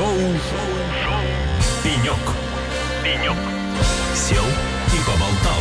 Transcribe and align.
Шоу. 0.00 0.16
«Пенек». 1.84 2.14
«Пенек». 3.04 3.36
Сел 4.14 4.44
и 4.94 4.98
поболтал. 5.06 5.60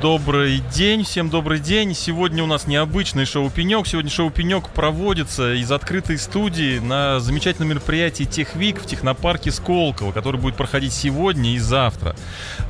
Добрый 0.00 0.62
день, 0.74 1.04
всем 1.04 1.28
добрый 1.28 1.58
день. 1.58 1.94
Сегодня 1.94 2.42
у 2.42 2.46
нас 2.46 2.66
необычный 2.66 3.26
шоу 3.26 3.50
«Пенек». 3.50 3.86
Сегодня 3.86 4.10
шоу 4.10 4.30
«Пенек» 4.30 4.70
проводится 4.70 5.52
из 5.52 5.70
открытой 5.70 6.16
студии 6.16 6.78
на 6.78 7.20
замечательном 7.20 7.68
мероприятии 7.68 8.24
«Техвик» 8.24 8.80
в 8.80 8.86
технопарке 8.86 9.50
Сколково, 9.50 10.12
который 10.12 10.40
будет 10.40 10.56
проходить 10.56 10.94
сегодня 10.94 11.52
и 11.52 11.58
завтра. 11.58 12.16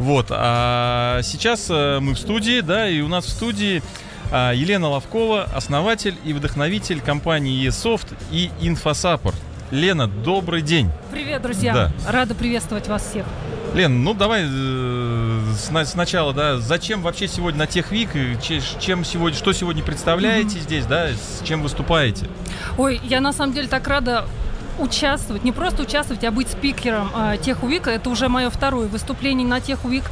Вот, 0.00 0.26
а 0.30 1.20
сейчас 1.22 1.68
э, 1.70 2.00
мы 2.00 2.14
в 2.14 2.18
студии, 2.18 2.62
да, 2.62 2.88
и 2.88 3.00
у 3.00 3.06
нас 3.06 3.26
в 3.26 3.30
студии 3.30 3.80
Елена 4.30 4.88
Ловкова, 4.88 5.44
основатель 5.54 6.16
и 6.24 6.32
вдохновитель 6.32 7.00
компании 7.00 7.66
eSoft 7.68 8.06
и 8.30 8.50
InfoSupport. 8.60 9.34
Лена, 9.70 10.08
добрый 10.08 10.62
день. 10.62 10.90
Привет, 11.12 11.42
друзья. 11.42 11.72
Да. 11.72 11.92
Рада 12.10 12.34
приветствовать 12.34 12.88
вас 12.88 13.08
всех. 13.08 13.24
Лен, 13.72 14.02
ну 14.02 14.14
давай 14.14 14.42
э, 14.44 15.40
сна- 15.56 15.84
сначала, 15.84 16.32
да, 16.32 16.58
зачем 16.58 17.02
вообще 17.02 17.28
сегодня 17.28 17.60
на 17.60 17.66
Техвик, 17.68 18.10
че- 18.42 18.60
чем 18.80 19.04
сегодня, 19.04 19.38
что 19.38 19.52
сегодня 19.52 19.84
представляете 19.84 20.58
здесь, 20.58 20.86
да, 20.86 21.10
с 21.10 21.42
чем 21.44 21.62
выступаете? 21.62 22.26
Ой, 22.78 23.00
я 23.04 23.20
на 23.20 23.32
самом 23.32 23.52
деле 23.52 23.68
так 23.68 23.86
рада 23.86 24.24
участвовать, 24.80 25.44
не 25.44 25.52
просто 25.52 25.82
участвовать, 25.82 26.24
а 26.24 26.30
быть 26.30 26.48
спикером 26.48 27.10
э, 27.14 27.36
Техувика. 27.42 27.90
Это 27.90 28.10
уже 28.10 28.28
мое 28.28 28.50
второе 28.50 28.88
выступление 28.88 29.46
на 29.46 29.60
Техувик. 29.60 30.04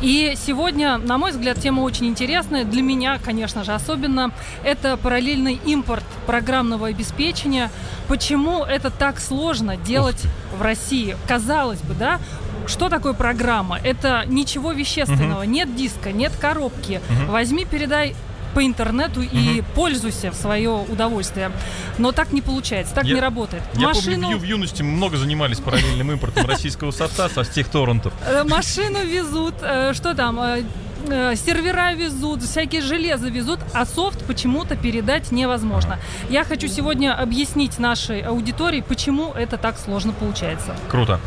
И 0.00 0.34
сегодня, 0.36 0.98
на 0.98 1.18
мой 1.18 1.30
взгляд, 1.30 1.58
тема 1.58 1.80
очень 1.80 2.06
интересная. 2.06 2.64
Для 2.64 2.82
меня, 2.82 3.18
конечно 3.18 3.64
же, 3.64 3.72
особенно. 3.72 4.32
Это 4.64 4.96
параллельный 4.96 5.60
импорт 5.64 6.04
программного 6.26 6.88
обеспечения. 6.88 7.70
Почему 8.08 8.64
это 8.64 8.90
так 8.90 9.20
сложно 9.20 9.76
делать 9.76 10.22
в 10.56 10.62
России? 10.62 11.16
Казалось 11.26 11.80
бы, 11.80 11.94
да? 11.94 12.18
Что 12.66 12.88
такое 12.88 13.14
программа? 13.14 13.78
Это 13.82 14.24
ничего 14.26 14.72
вещественного. 14.72 15.42
Нет 15.42 15.74
диска, 15.74 16.12
нет 16.12 16.32
коробки. 16.40 17.00
Возьми, 17.28 17.64
передай 17.64 18.14
по 18.54 18.64
интернету 18.64 19.20
и 19.22 19.62
пользуйся 19.74 20.30
в 20.30 20.34
свое 20.34 20.70
удовольствие. 20.70 21.52
Но 21.98 22.12
так 22.12 22.32
не 22.32 22.42
получается, 22.42 22.94
так 22.94 23.04
Я- 23.04 23.14
не 23.14 23.20
работает. 23.20 23.62
Я 23.74 23.90
помню, 23.90 24.36
в 24.38 24.40
в 24.40 24.44
юности 24.44 24.82
мы 24.82 24.92
много 24.92 25.16
занимались 25.16 25.58
параллельным 25.58 26.12
импортом 26.12 26.46
российского 26.46 26.90
софта 26.90 27.28
со 27.28 27.42
всех 27.44 27.68
торрентов. 27.68 28.12
Э, 28.26 28.44
Машину 28.44 29.04
везут, 29.04 29.54
э, 29.62 29.92
что 29.94 30.14
там, 30.14 30.40
э, 30.40 30.62
сервера 31.06 31.92
везут, 31.94 32.42
всякие 32.42 32.82
железо 32.82 33.28
везут, 33.28 33.60
а 33.72 33.86
софт 33.86 34.24
почему-то 34.24 34.76
передать 34.76 35.32
невозможно. 35.32 35.98
Я 36.28 36.44
хочу 36.44 36.68
сегодня 36.68 37.14
объяснить 37.14 37.78
нашей 37.78 38.20
аудитории, 38.20 38.80
почему 38.80 39.32
это 39.32 39.56
так 39.56 39.78
сложно 39.78 40.12
получается. 40.12 40.76
Круто. 40.88 41.20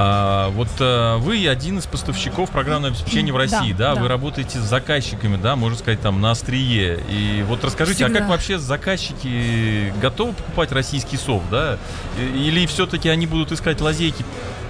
А, 0.00 0.50
вот 0.50 0.68
э, 0.78 1.16
вы 1.16 1.48
один 1.48 1.78
из 1.78 1.86
поставщиков 1.86 2.50
программного 2.50 2.94
обеспечения 2.94 3.32
в 3.32 3.36
России, 3.36 3.72
да, 3.72 3.88
Да, 3.88 3.94
да. 3.96 4.00
Вы 4.02 4.08
работаете 4.08 4.60
с 4.60 4.62
заказчиками, 4.62 5.36
да, 5.36 5.56
можно 5.56 5.76
сказать, 5.76 6.00
там 6.00 6.20
на 6.20 6.30
острие. 6.30 7.00
И 7.08 7.44
вот 7.48 7.64
расскажите, 7.64 8.04
а 8.04 8.06
Всегда. 8.06 8.20
как 8.20 8.28
вообще 8.28 8.58
заказчики 8.60 9.92
готовы 10.00 10.34
покупать 10.34 10.70
российский 10.70 11.16
софт, 11.16 11.46
да? 11.50 11.78
Или 12.16 12.66
все-таки 12.66 13.08
они 13.08 13.26
будут 13.26 13.50
искать 13.50 13.80
лазейки 13.80 14.24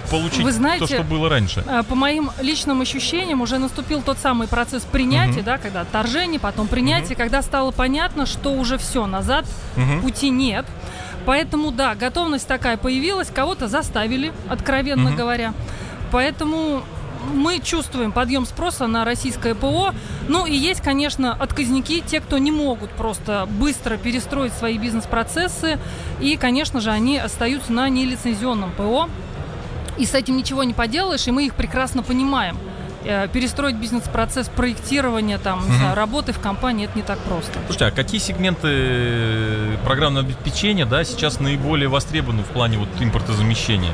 получить 0.09 0.41
Вы 0.43 0.51
знаете, 0.51 0.85
то, 0.87 0.93
что 0.93 1.03
было 1.03 1.29
раньше? 1.29 1.63
Э, 1.67 1.83
По 1.83 1.95
моим 1.95 2.31
личным 2.41 2.81
ощущениям, 2.81 3.41
уже 3.41 3.57
наступил 3.57 4.01
тот 4.01 4.17
самый 4.17 4.47
процесс 4.47 4.83
принятия, 4.83 5.37
Мгм. 5.37 5.43
да, 5.45 5.57
когда 5.57 5.81
отторжение, 5.81 6.39
потом 6.39 6.67
принятие, 6.67 7.15
когда 7.15 7.41
стало 7.41 7.71
понятно, 7.71 8.25
что 8.25 8.51
уже 8.53 8.77
все, 8.77 9.05
назад 9.05 9.45
Мгм. 9.75 10.01
пути 10.01 10.29
нет. 10.29 10.65
Поэтому, 11.25 11.71
да, 11.71 11.95
готовность 11.95 12.47
такая 12.47 12.77
появилась, 12.77 13.29
кого-то 13.33 13.67
заставили, 13.67 14.33
откровенно 14.49 15.09
Мгм. 15.09 15.15
говоря. 15.15 15.53
Поэтому 16.11 16.81
мы 17.33 17.59
чувствуем 17.59 18.11
подъем 18.13 18.45
спроса 18.45 18.87
на 18.87 19.03
российское 19.05 19.53
ПО. 19.53 19.93
Ну 20.27 20.45
и 20.45 20.55
есть, 20.55 20.81
конечно, 20.81 21.33
отказники, 21.33 22.01
те, 22.01 22.21
кто 22.21 22.37
не 22.37 22.51
могут 22.51 22.89
просто 22.91 23.45
быстро 23.49 23.97
перестроить 23.97 24.53
свои 24.53 24.77
бизнес-процессы. 24.77 25.77
И, 26.21 26.37
конечно 26.37 26.79
же, 26.79 26.89
они 26.91 27.17
остаются 27.17 27.71
на 27.73 27.89
нелицензионном 27.89 28.71
ПО. 28.71 29.09
И 29.99 30.05
с 30.05 30.13
этим 30.15 30.37
ничего 30.37 30.63
не 30.63 30.73
поделаешь, 30.73 31.27
и 31.27 31.31
мы 31.31 31.45
их 31.45 31.53
прекрасно 31.53 32.01
понимаем. 32.03 32.57
Э, 33.03 33.27
Перестроить 33.31 33.75
бизнес-процесс 33.75 34.47
проектирования, 34.49 35.37
там, 35.37 35.59
Мгм. 35.59 35.77
знаю, 35.77 35.95
работы 35.95 36.31
в 36.33 36.39
компании, 36.39 36.85
это 36.85 36.97
не 36.97 37.03
так 37.03 37.19
просто. 37.19 37.51
Слушайте, 37.67 37.85
а 37.85 37.91
какие 37.91 38.19
сегменты 38.19 39.77
программного 39.85 40.25
обеспечения, 40.25 40.85
да, 40.85 41.03
сейчас 41.03 41.39
наиболее 41.39 41.87
востребованы 41.89 42.43
в 42.43 42.47
плане 42.47 42.77
вот 42.77 42.89
импортозамещения? 42.99 43.91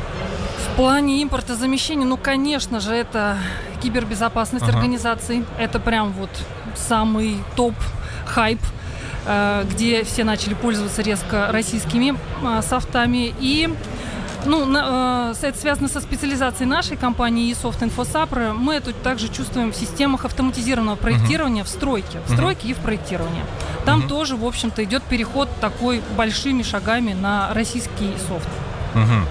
В 0.72 0.76
плане 0.76 1.24
импортозамещения, 1.24 2.06
ну, 2.06 2.18
конечно 2.18 2.80
же, 2.80 2.94
это 2.94 3.38
кибербезопасность 3.82 4.64
Ага. 4.68 4.78
организаций. 4.78 5.44
Это 5.60 5.80
прям 5.80 6.12
вот 6.14 6.30
самый 6.76 7.38
топ 7.56 7.74
хайп, 8.26 8.60
э, 9.28 9.66
где 9.72 10.04
все 10.04 10.24
начали 10.24 10.54
пользоваться 10.56 11.02
резко 11.02 11.48
российскими 11.52 12.16
э, 12.44 12.62
софтами. 12.62 13.34
И 13.40 13.70
ну, 14.46 14.66
на- 14.66 15.34
э, 15.42 15.48
это 15.48 15.58
связано 15.58 15.88
со 15.88 16.00
специализацией 16.02 16.68
нашей 16.70 16.98
компании 16.98 17.52
eSoft 17.52 17.80
InfoSapro. 17.82 18.54
Мы 18.54 18.76
это 18.76 18.94
также 18.94 19.28
чувствуем 19.30 19.72
в 19.72 19.76
системах 19.76 20.26
автоматизированного 20.26 20.96
проектирования 20.96 21.64
в 21.64 21.68
стройке. 21.68 22.20
В 22.28 22.34
стройке 22.34 22.68
и 22.70 22.74
в 22.74 22.78
проектировании. 22.78 23.44
Там 23.86 24.00
Мгм. 24.00 24.08
тоже, 24.10 24.36
в 24.36 24.46
общем-то, 24.46 24.84
идет 24.84 25.04
переход 25.04 25.50
такой 25.62 26.02
большими 26.18 26.64
шагами 26.64 27.14
на 27.14 27.54
российский 27.54 28.12
софт. 28.28 28.48
Мгм. 28.94 29.26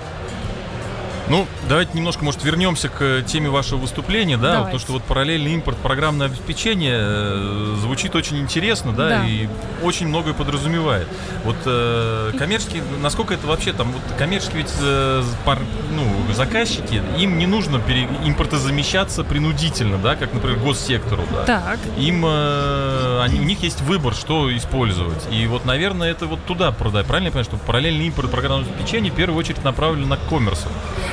Ну, 1.29 1.47
давайте 1.69 1.93
немножко, 1.95 2.23
может, 2.23 2.45
вернемся 2.45 2.89
к 2.91 3.23
теме 3.27 3.49
вашего 3.49 3.79
выступления, 3.79 4.37
да, 4.37 4.43
Давайте. 4.43 4.65
потому 4.65 4.79
что 4.81 4.93
вот 4.93 5.03
параллельный 5.05 5.53
импорт 5.55 5.79
программное 5.79 6.27
обеспечение 6.27 6.99
э, 7.01 7.77
звучит 7.81 8.15
очень 8.15 8.39
интересно, 8.41 8.93
да, 8.93 9.09
Да. 9.09 9.27
и 9.27 9.49
очень 9.83 10.09
многое 10.09 10.35
подразумевает. 10.35 11.09
Вот 11.45 11.57
э, 11.65 12.33
коммерческие, 12.39 12.83
насколько 13.01 13.33
это 13.33 13.47
вообще 13.47 13.73
там, 13.73 13.91
вот 13.93 14.03
коммерческие 14.19 14.59
ведь 14.62 14.73
э, 14.83 15.23
пар- 15.47 15.59
ну, 15.97 16.05
заказчики, 16.35 17.03
им 17.19 17.39
не 17.39 17.47
нужно 17.47 17.79
пере- 17.81 18.09
импортозамещаться 18.27 19.25
принудительно, 19.25 19.97
да, 19.97 20.17
как, 20.17 20.35
например, 20.35 20.59
госсектору, 20.59 21.23
да. 21.33 21.45
Так. 21.45 21.79
Им, 21.97 22.23
э, 22.27 23.21
они, 23.23 23.41
у 23.41 23.45
них 23.45 23.62
есть 23.62 23.81
выбор, 23.81 24.15
что 24.15 24.55
использовать. 24.55 25.27
И 25.33 25.47
вот, 25.47 25.65
наверное, 25.65 26.11
это 26.11 26.27
вот 26.27 26.45
туда 26.45 26.71
продать. 26.71 27.06
Правильно 27.06 27.29
я 27.29 27.33
понимаю, 27.33 27.45
что 27.47 27.56
параллельный 27.56 28.06
импорт 28.09 28.31
программного 28.31 28.71
обеспечения 28.71 29.11
в 29.11 29.15
первую 29.15 29.39
очередь 29.39 29.65
направлен 29.65 30.06
на 30.06 30.19
коммерс. 30.19 30.67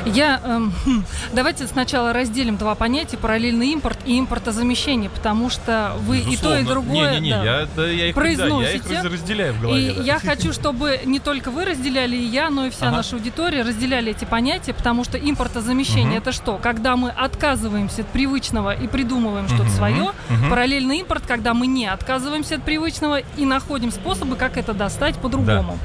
Я, 0.05 0.41
эм, 0.43 0.73
хм, 0.83 1.03
давайте 1.31 1.67
сначала 1.67 2.11
разделим 2.11 2.57
два 2.57 2.73
понятия 2.75 3.17
параллельный 3.17 3.67
импорт 3.69 3.99
и 4.05 4.17
импортозамещение, 4.19 5.09
потому 5.09 5.49
что 5.49 5.93
вы 5.99 6.19
и 6.19 6.37
то, 6.37 6.57
и 6.57 6.63
другое 6.63 7.11
Не-не-не, 7.19 7.29
да, 7.35 7.43
я, 7.43 7.43
да, 7.43 7.51
я 7.55 7.61
их, 7.61 7.67
да, 7.75 7.85
я 7.87 8.07
их 8.09 8.15
произносите. 8.15 8.95
раз- 8.95 9.05
разделяю 9.05 9.53
в 9.53 9.57
И 9.57 9.61
голове. 9.61 9.93
да. 9.97 10.03
я 10.03 10.19
хочу, 10.19 10.53
чтобы 10.53 10.99
не 11.05 11.19
только 11.19 11.51
вы 11.51 11.65
разделяли, 11.65 12.15
и 12.15 12.23
я, 12.25 12.49
но 12.49 12.65
и 12.65 12.69
вся 12.71 12.87
Ага. 12.87 12.97
наша 12.97 13.15
аудитория 13.15 13.61
разделяли 13.61 14.11
эти 14.11 14.25
понятия, 14.25 14.73
потому 14.73 15.03
что 15.03 15.17
импортозамещение 15.19 16.13
Мгм. 16.13 16.17
это 16.17 16.31
что? 16.31 16.57
Когда 16.57 16.95
мы 16.95 17.09
отказываемся 17.09 18.01
от 18.01 18.07
привычного 18.07 18.73
и 18.73 18.87
придумываем 18.87 19.47
что-то 19.47 19.63
Мгм. 19.65 19.71
свое. 19.71 20.11
Мгм. 20.29 20.49
Параллельный 20.49 20.97
импорт, 20.99 21.23
когда 21.27 21.53
мы 21.53 21.67
не 21.67 21.85
отказываемся 21.85 22.55
от 22.55 22.63
привычного 22.63 23.19
и 23.37 23.45
находим 23.45 23.91
способы, 23.91 24.35
как 24.35 24.57
это 24.57 24.73
достать 24.73 25.15
по-другому. 25.17 25.77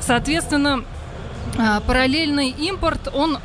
Соответственно, 0.00 0.80
а, 0.80 0.97
параллельный 1.86 2.50
импорт, 2.50 3.08
он, 3.12 3.38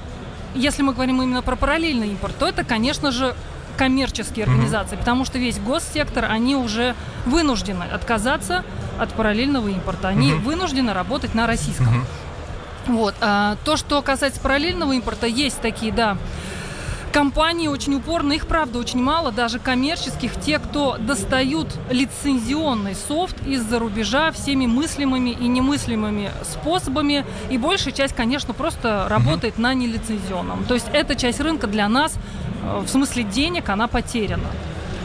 если 0.56 0.81
мы 0.81 0.94
говорим 0.94 1.22
именно 1.22 1.41
про 1.41 1.56
параллельный 1.56 2.09
импорт, 2.09 2.36
то 2.38 2.47
это, 2.47 2.64
конечно 2.64 3.12
же, 3.12 3.36
коммерческие 3.78 4.46
организации, 4.46 4.96
потому 4.96 5.25
что 5.25 5.40
весь 5.40 5.58
госсектор, 5.59 6.25
они 6.30 6.56
уже 6.56 6.96
вынуждены 7.25 7.84
отказаться 7.84 8.63
от 9.00 9.12
параллельного 9.13 9.68
импорта. 9.69 10.09
Они 10.09 10.34
Мгм. 10.34 10.44
вынуждены 10.44 10.94
работать 10.94 11.33
на 11.33 11.48
российском. 11.48 11.88
Мгм. 11.88 12.06
Вот. 12.88 13.16
А 13.22 13.56
то, 13.63 13.77
что 13.77 14.01
касается 14.01 14.39
параллельного 14.42 14.94
импорта, 14.94 15.25
есть 15.25 15.60
такие, 15.62 15.92
да, 15.92 16.18
компании 17.13 17.68
очень 17.68 17.95
упорно, 17.95 18.33
их 18.33 18.48
правда 18.48 18.80
очень 18.80 19.01
мало, 19.01 19.31
даже 19.31 19.60
коммерческих, 19.60 20.31
те, 20.42 20.60
кто 20.60 20.98
достают 20.98 21.68
лицензионный 21.89 22.95
софт 22.95 23.36
из-за 23.45 23.80
рубежа 23.80 24.31
всеми 24.31 24.65
мыслимыми 24.65 25.30
и 25.30 25.48
немыслимыми 25.48 26.31
способами, 26.44 27.25
и 27.50 27.57
большая 27.57 27.94
часть, 27.94 28.15
конечно, 28.15 28.54
просто 28.54 29.06
работает 29.07 29.57
на 29.60 29.74
нелицензионном. 29.74 30.65
То 30.65 30.74
есть 30.74 30.88
эта 30.92 31.15
часть 31.15 31.39
рынка 31.39 31.68
для 31.68 31.88
нас, 31.88 32.15
э, 32.63 32.80
в 32.80 32.89
смысле 32.89 33.24
денег, 33.24 33.69
она 33.69 33.88
потеряна. 33.88 34.50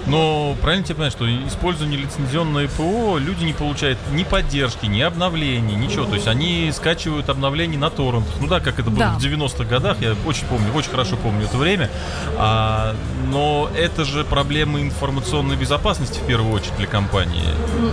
Но 0.08 0.56
правильно 0.62 0.84
тебе 0.84 0.96
понять, 0.96 1.12
что 1.12 1.26
используя 1.46 1.88
нелицензионное 1.88 2.68
ПО, 2.68 3.18
люди 3.18 3.44
не 3.44 3.52
получают 3.52 3.98
ни 4.12 4.24
поддержки, 4.24 4.86
ни 4.86 5.00
обновлений, 5.00 5.74
ничего. 5.74 6.04
То 6.06 6.14
есть 6.14 6.26
они 6.28 6.70
скачивают 6.72 7.28
обновления 7.28 7.78
на 7.78 7.90
торрентах. 7.90 8.32
Ну 8.40 8.46
да, 8.46 8.60
как 8.60 8.78
это 8.78 8.90
было 8.90 8.98
Да. 8.98 9.10
в 9.14 9.18
90-х 9.18 9.64
годах, 9.64 9.98
я 10.00 10.14
очень 10.26 10.46
помню, 10.46 10.72
очень 10.74 10.90
хорошо 10.90 11.16
помню 11.16 11.44
это 11.44 11.56
время. 11.56 11.90
А, 12.36 12.94
но 13.30 13.68
это 13.76 14.04
же 14.04 14.24
проблема 14.24 14.80
информационной 14.80 15.56
безопасности 15.56 16.18
в 16.20 16.26
первую 16.26 16.52
очередь 16.54 16.76
для 16.78 16.86
компании. 16.86 17.42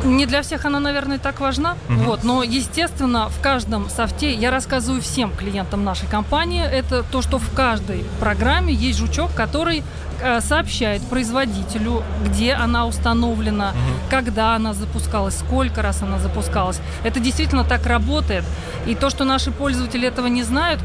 Не 0.06 0.26
для 0.26 0.42
всех 0.42 0.66
она, 0.66 0.80
наверное, 0.80 1.20
так 1.20 1.40
важна. 1.40 1.76
Мгм. 1.90 2.06
Вот, 2.06 2.24
но, 2.24 2.44
естественно, 2.44 3.30
в 3.30 3.42
каждом 3.42 3.90
софте 3.90 4.34
я 4.34 4.52
рассказываю 4.52 5.02
всем 5.02 5.32
клиентам 5.36 5.84
нашей 5.84 6.08
компании, 6.08 6.64
это 6.66 7.04
то, 7.04 7.22
что 7.22 7.40
в 7.40 7.52
каждой 7.54 8.06
программе 8.20 8.74
есть 8.74 9.00
жучок, 9.00 9.34
который 9.34 9.84
сообщает 10.42 11.02
производителю, 11.04 12.04
где 12.26 12.54
она 12.54 12.86
установлена, 12.86 13.74
когда 14.10 14.56
она 14.56 14.74
запускалась, 14.74 15.38
сколько 15.38 15.82
раз 15.82 16.02
она 16.02 16.20
запускалась. 16.20 16.80
Это 17.04 17.20
действительно 17.20 17.64
так 17.64 17.86
работает. 17.86 18.44
И 18.86 18.96
то, 18.96 19.10
что 19.10 19.24
наши 19.26 19.52
пользователи 19.52 20.08
этого 20.08 20.28
не 20.28 20.44
знают, 20.44 20.82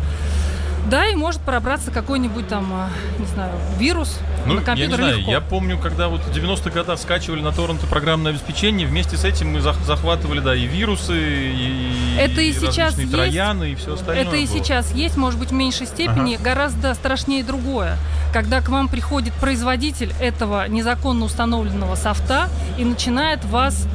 да, 0.88 1.06
и 1.08 1.14
может 1.14 1.40
пробраться 1.42 1.90
какой-нибудь 1.90 2.48
там, 2.48 2.72
э, 2.72 3.20
не 3.20 3.26
знаю, 3.26 3.52
вирус 3.78 4.18
Ну, 4.46 4.54
на 4.54 4.54
я 4.54 4.60
не 4.60 4.64
компьютер 4.66 4.96
знаю, 4.96 5.18
легко. 5.18 5.30
я 5.30 5.40
помню, 5.40 5.78
когда 5.78 6.08
вот 6.08 6.20
в 6.22 6.30
90-х 6.32 6.70
годах 6.70 6.98
скачивали 6.98 7.40
на 7.42 7.52
торренты 7.52 7.86
программное 7.86 8.32
обеспечение, 8.32 8.86
вместе 8.86 9.16
с 9.16 9.24
этим 9.24 9.52
мы 9.52 9.58
зах- 9.60 9.82
захватывали, 9.84 10.40
да, 10.40 10.54
и 10.54 10.66
вирусы, 10.66 11.14
и, 11.18 12.16
Это 12.18 12.40
и 12.40 12.52
сейчас 12.52 12.94
различные 12.94 13.02
есть. 13.04 13.12
трояны, 13.12 13.72
и 13.72 13.74
все 13.74 13.94
остальное 13.94 14.24
Это 14.24 14.36
и 14.36 14.46
было. 14.46 14.58
сейчас 14.58 14.92
есть, 14.92 15.16
может 15.16 15.38
быть, 15.38 15.50
в 15.50 15.54
меньшей 15.54 15.86
степени, 15.86 16.36
гораздо 16.42 16.94
страшнее 16.94 17.44
другое. 17.44 17.96
Когда 18.32 18.60
к 18.60 18.68
вам 18.68 18.88
приходит 18.88 19.32
производитель 19.34 20.12
этого 20.20 20.66
незаконно 20.68 21.24
установленного 21.24 21.94
софта 21.96 22.48
и 22.78 22.84
начинает 22.84 23.44
вас 23.44 23.86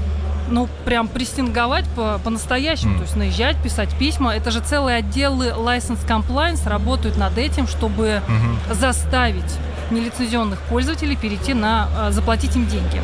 ну, 0.50 0.68
прям 0.86 1.08
прессинговать 1.08 1.86
по- 1.96 2.20
по-настоящему, 2.24 2.92
М. 2.94 2.98
то 2.98 3.04
есть 3.04 3.16
наезжать, 3.16 3.58
писать 3.58 3.90
письма. 3.98 4.36
Это 4.36 4.52
же 4.52 4.60
целые 4.62 4.98
отделы 4.98 5.48
License 5.48 6.06
Compliance 6.08 6.68
работают 6.70 7.18
над 7.18 7.38
этим, 7.38 7.68
чтобы 7.68 8.22
Мгм. 8.28 8.76
заставить 8.76 9.58
нелицензионных 9.92 10.60
пользователей 10.62 11.16
перейти 11.16 11.54
на 11.54 11.88
э, 11.98 12.12
заплатить 12.12 12.56
им 12.56 12.68
деньги. 12.68 13.02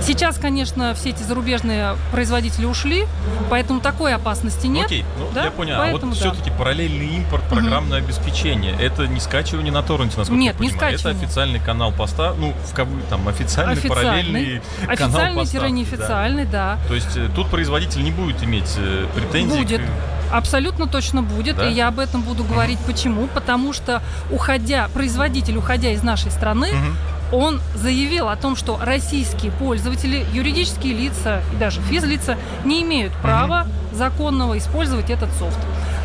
Сейчас, 0.00 0.38
конечно, 0.38 0.94
все 0.94 1.10
эти 1.10 1.22
зарубежные 1.22 1.96
производители 2.10 2.64
ушли, 2.64 3.06
поэтому 3.50 3.80
такой 3.80 4.14
опасности 4.14 4.66
нет. 4.66 4.86
Окей, 4.86 5.04
ну 5.18 5.28
да, 5.34 5.44
я 5.44 5.50
понял. 5.50 5.76
поэтому 5.78 6.12
а 6.12 6.14
вот 6.14 6.22
да. 6.22 6.32
все-таки 6.32 6.50
параллельный 6.56 7.06
импорт, 7.16 7.44
программное 7.48 7.98
обеспечение, 7.98 8.74
это 8.80 9.06
не 9.06 9.20
скачивание 9.20 9.72
на 9.72 9.82
торренте, 9.82 10.18
насколько 10.18 10.40
Нет, 10.40 10.56
я 10.58 10.64
не 10.64 10.70
понимаю. 10.70 10.94
Это 10.94 11.00
скачивание. 11.00 11.26
официальный 11.26 11.60
канал 11.60 11.92
поста, 11.92 12.34
ну, 12.36 12.52
в 12.66 12.74
кавы, 12.74 13.00
там, 13.08 13.28
официальный, 13.28 13.76
параллельный 13.82 14.62
канал 14.96 14.96
поставки, 14.96 15.34
да. 15.34 15.40
Официальный-неофициальный, 15.42 16.44
да. 16.46 16.78
То 16.88 16.94
есть 16.94 17.16
э, 17.16 17.28
тут 17.34 17.48
производитель 17.48 18.02
не 18.02 18.10
будет 18.10 18.42
иметь 18.42 18.74
э, 18.78 19.06
претензий. 19.14 19.58
Будет. 19.58 19.80
к- 19.80 20.21
Абсолютно 20.32 20.86
точно 20.86 21.22
будет, 21.22 21.56
Да? 21.56 21.68
и 21.68 21.72
я 21.72 21.88
об 21.88 21.98
этом 21.98 22.22
буду 22.22 22.42
говорить. 22.44 22.78
Почему? 22.86 23.26
Потому 23.28 23.72
что 23.72 24.02
уходя, 24.30 24.88
производитель, 24.94 25.56
уходя 25.56 25.90
из 25.90 26.02
нашей 26.02 26.30
страны, 26.30 26.68
Мгм. 26.72 26.96
он 27.32 27.60
заявил 27.74 28.28
о 28.28 28.36
том, 28.36 28.56
что 28.56 28.78
российские 28.82 29.52
пользователи, 29.52 30.24
юридические 30.32 30.94
лица 30.94 31.42
и 31.52 31.56
даже 31.56 31.80
физлица 31.82 32.36
не 32.64 32.82
имеют 32.82 33.12
права 33.14 33.66
законного 33.92 34.56
использовать 34.58 35.10
этот 35.10 35.30
софт. 35.38 35.58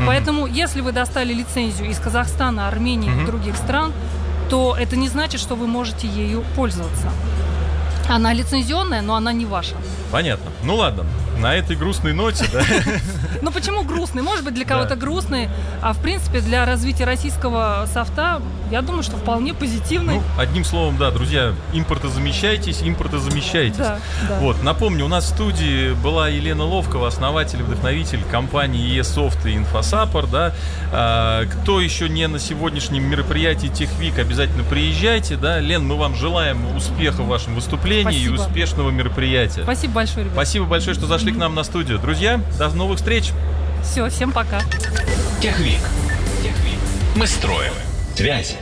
Поэтому, 0.05 0.45
если 0.45 0.81
вы 0.81 0.91
достали 0.91 1.33
лицензию 1.33 1.89
из 1.89 1.99
Казахстана, 1.99 2.67
Армении 2.67 3.23
и 3.23 3.25
других 3.25 3.55
стран, 3.55 3.91
то 4.49 4.75
это 4.79 4.95
не 4.95 5.09
значит, 5.09 5.41
что 5.41 5.55
вы 5.55 5.67
можете 5.67 6.07
ею 6.07 6.43
пользоваться. 6.55 7.09
Она 8.09 8.31
лицензионная, 8.33 9.01
но 9.01 9.15
она 9.15 9.33
не 9.33 9.45
ваша. 9.45 9.75
Понятно. 10.11 10.49
Ну 10.63 10.75
ладно, 10.75 11.03
на 11.39 11.55
этой 11.55 11.75
грустной 11.75 12.13
ноте, 12.13 12.45
да, 12.51 12.61
Ну 13.41 13.51
почему 13.51 13.83
грустный? 13.83 14.21
Может 14.23 14.43
быть, 14.43 14.53
для 14.53 14.65
кого-то 14.65 14.95
грустный, 14.95 15.49
а 15.81 15.93
в 15.93 16.01
принципе 16.01 16.39
для 16.39 16.65
развития 16.65 17.05
российского 17.05 17.87
софта, 17.93 18.41
я 18.71 18.81
думаю, 18.81 19.03
что 19.03 19.17
вполне 19.17 19.53
позитивный. 19.53 20.15
ну, 20.15 20.23
одним 20.37 20.63
словом, 20.65 20.97
да, 20.97 21.11
друзья, 21.11 21.53
импортозамещайтесь, 21.73 22.81
импортозамещайтесь. 22.83 23.77
да, 23.77 23.99
да. 24.27 24.39
Вот, 24.39 24.61
напомню, 24.63 25.05
у 25.05 25.07
нас 25.07 25.25
в 25.25 25.29
студии 25.29 25.93
была 25.93 26.27
Елена 26.27 26.63
Ловкова, 26.63 27.07
основатель 27.07 27.59
и 27.59 27.63
вдохновитель 27.63 28.23
компании 28.31 28.99
eSoft 28.99 29.49
и 29.49 29.55
Infosapor, 29.55 30.29
да. 30.29 30.53
А, 30.91 31.45
кто 31.45 31.79
еще 31.79 32.09
не 32.09 32.27
на 32.27 32.39
сегодняшнем 32.39 33.03
мероприятии 33.03 33.69
TechWeek, 33.69 34.19
обязательно 34.19 34.63
приезжайте, 34.63 35.35
да. 35.35 35.59
Лен, 35.59 35.85
мы 35.85 35.95
вам 35.95 36.15
желаем 36.15 36.75
успеха 36.75 37.21
в 37.21 37.27
вашем 37.27 37.55
выступлении 37.55 38.19
и 38.19 38.29
успешного 38.29 38.89
мероприятия. 38.89 39.63
Спасибо 39.63 39.93
большое, 39.93 40.25
ребят. 40.25 40.33
Спасибо 40.33 40.65
большое, 40.65 40.95
что 40.95 41.05
зашли 41.07 41.26
к 41.31 41.37
нам 41.37 41.55
на 41.55 41.63
студию. 41.63 41.99
Друзья, 41.99 42.41
до 42.57 42.69
новых 42.69 42.97
встреч! 42.97 43.31
Все, 43.83 44.09
всем 44.09 44.31
пока. 44.31 44.59
Техвик. 45.41 45.79
Техвик. 46.41 46.79
Мы 47.15 47.27
строим 47.27 47.73
связи. 48.17 48.55